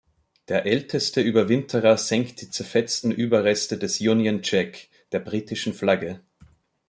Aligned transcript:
Der 0.47 0.65
älteste 0.65 1.21
Überwinterer 1.21 1.95
senkt 1.95 2.41
die 2.41 2.49
zerfetzten 2.49 3.11
Überreste 3.11 3.77
des 3.77 4.01
Union 4.01 4.39
Jack, 4.41 4.87
der 5.11 5.19
britischen 5.19 5.73
Flagge. 5.75 6.19